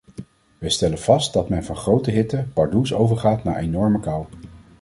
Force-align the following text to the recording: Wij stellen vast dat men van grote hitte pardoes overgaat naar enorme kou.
Wij 0.57 0.69
stellen 0.69 0.99
vast 0.99 1.33
dat 1.33 1.49
men 1.49 1.63
van 1.63 1.75
grote 1.75 2.11
hitte 2.11 2.45
pardoes 2.53 2.93
overgaat 2.93 3.43
naar 3.43 3.57
enorme 3.57 3.99
kou. 3.99 4.25